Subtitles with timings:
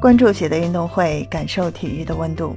[0.00, 2.56] 关注喜乐运动会，感受体育的温度。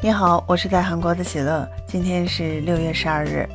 [0.00, 1.68] 你好，我是在韩国的喜乐。
[1.86, 3.46] 今天是六月十二日。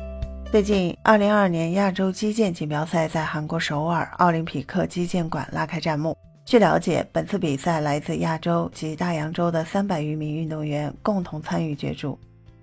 [0.52, 6.16] 最近，二零二二年亚洲击剑锦标赛在韩国首尔奥林匹克击剑馆拉开战幕。
[6.44, 12.16] 据了解，本次比赛来自亚洲及大洋洲的三百余名运动员共同参与角逐。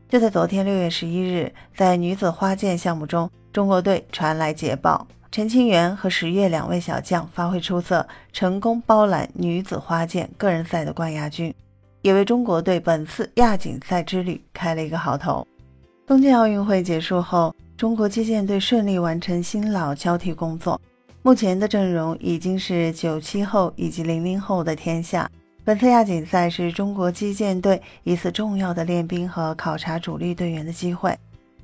[0.07, 5.05] 就在昨天六月十一日，在女子花剑项目中，中国队传来捷报。
[5.32, 11.54] 陈清源和石月两位小将发挥出色，成功包揽女子花剑个人赛的冠亚军，
[12.02, 15.45] 也为中国队本次亚锦赛之旅开了一个好头。
[16.05, 20.80] 东京奥运会结束后，中国击剑队顺利完成新老交替工作，
[21.21, 25.30] 目前的阵容已经是九七后以及零零后的天下。
[25.66, 31.13] 本次亚锦赛是中国击剑队一次重要的练兵和考察主力队员的机会。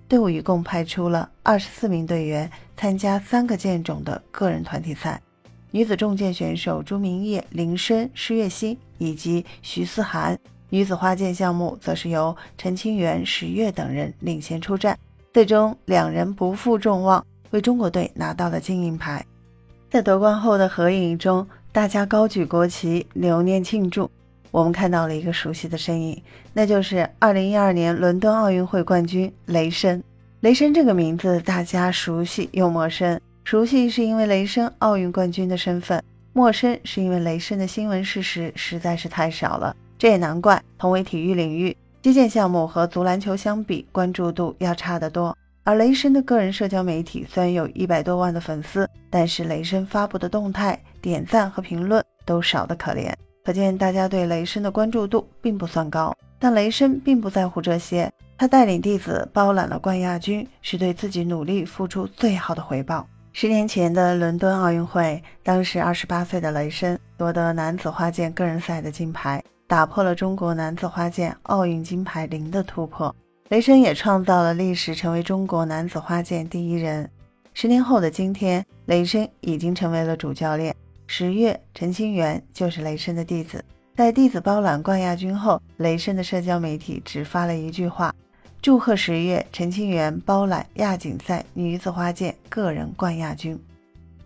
[0.07, 5.21] 队伍一共派出了二十四名队员参加三个剑种的个人团体赛。
[5.71, 10.35] 女子重剑选手朱明烨、林深、施月欣以及徐思涵；
[10.69, 14.97] 女子花剑项目则是由陈清源、石月等人领衔出战。
[15.33, 19.25] 最终两人不负众望，为中国队拿到了金银牌。
[19.89, 24.11] 在夺冠后的合影中，大家高举国旗留念庆祝。
[24.53, 26.21] 我们看到了一个熟悉的身影，
[26.53, 30.01] 那就是2012年伦敦奥运会冠军雷申。
[30.41, 39.75] 雷申这个名字大家熟悉又陌生，熟悉是因为雷申奥运冠军的身份，陌生是因为雷申的新闻事实实在是太少了。
[39.97, 45.35] 这也难怪，同为体育领域，击剑项目和足篮球相比，关注度要差得多。
[45.63, 53.11] 而雷申的个人社交媒体虽然有一百多万的粉丝，但是雷申发布的动态、点赞和评论都少得可怜。
[53.45, 58.09] 可见大家对雷声的关注度并不算高，但雷声并不在乎这些。
[58.37, 63.05] 他带领弟子包揽了冠亚军，是对自己努力付出最好的回报。
[63.33, 73.13] 十年前的伦敦奥运会，当时二十八岁的雷声夺得男子花剑个人赛的金牌，打破了中国男子花剑奥运金牌零的突破。
[73.49, 77.09] 雷声也创造了历史，成为中国男子花剑第一人。
[77.53, 80.75] 十年后的今天，雷声已经成为了主教练。
[81.05, 83.63] 十月，陈清源就是雷声的弟子。
[83.95, 88.13] 在弟子包揽冠亚军后，雷声的社交媒体只发了一句话
[88.61, 93.59] ：“祝贺十月，陈清源包揽亚锦赛女子花剑个人冠亚军。”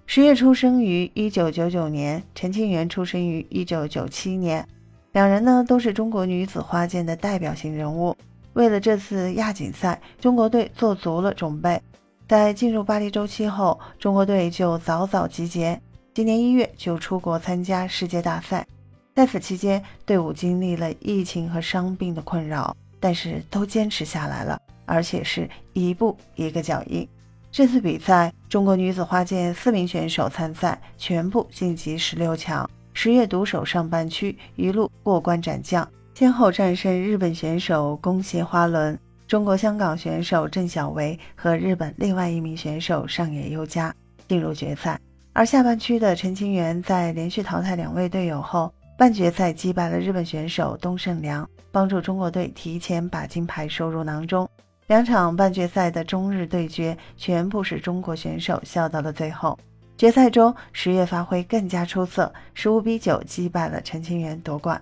[0.05, 4.65] 十月出生于一九九九年，陈清源出生于一九九七年，
[5.11, 8.15] 两人呢都是中国女子花剑的代表性人物。
[8.53, 11.81] 为了这次亚锦赛，中国队做足了准备。
[12.25, 15.79] 在进入巴黎周期后，中国队就早早集结。
[16.17, 18.65] 今年一月就出国参加世界大赛，
[19.13, 27.07] 在此期间，队伍经历了疫情和伤病的困扰，但是都坚持下来了，而且是一步一个脚印。
[27.51, 32.67] 这次比赛，中国女子花剑四名选手参赛，全部晋级十六强。
[32.93, 43.93] 十月独守上半区，一路过关斩将，先后战胜日本选手宫胁花轮、中国香港选手郑晓维和日本另外一名选手上野优佳，
[44.27, 44.99] 进入决赛。
[45.37, 54.49] 而下半区的陈清源在连续淘汰两位队友后，半决赛击败了日本选手东胜良，帮助中国队提前把金牌收入囊中。
[54.87, 59.55] 两场半决赛的中日对决全部是中国选手笑到了最后。
[59.95, 64.81] 决赛中，十月发挥更加出色，十五比九击败了陈清源夺冠。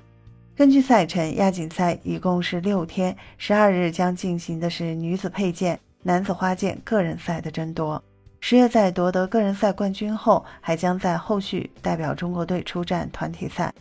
[0.56, 8.02] 根据赛程，亚锦赛一共是六天，十二日将进行的是女子佩剑、男子花剑个人赛的争夺。
[8.48, 13.74] 十月在夺得个人赛冠军后，还将在后续代表中国队出战团体赛。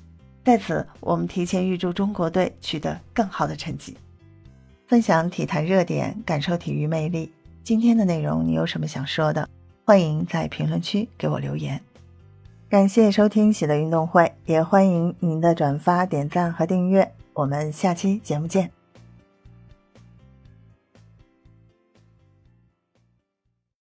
[0.42, 3.94] 在此，我们提前预祝中国队取得更好的成绩。
[4.86, 7.30] 分享体坛热点，感受体育魅力。
[7.62, 9.46] 今天的内容你有什么想说的？
[9.84, 11.78] 欢迎在评论区给我留言。
[12.70, 17.12] 感谢收听喜乐运动会，也欢迎您的转发、点赞和订阅。
[17.34, 18.83] 我们下期节目见。